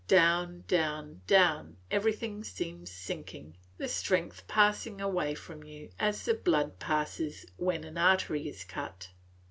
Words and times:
Down, 0.07 0.63
down, 0.67 1.21
down, 1.27 1.77
everything 1.91 2.43
seems 2.43 2.89
sinking, 2.91 3.55
the 3.77 3.87
strength 3.87 4.47
passing 4.47 4.99
away 4.99 5.35
from 5.35 5.61
you 5.61 5.91
as 5.99 6.25
the 6.25 6.33
blood 6.33 6.79
passes 6.79 7.45
when 7.57 7.83
an 7.83 7.99
artery 7.99 8.49
is 8.49 8.63
cut. 8.63 9.09